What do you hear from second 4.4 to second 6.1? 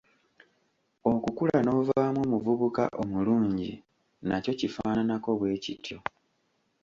kifaananako bwe kityo.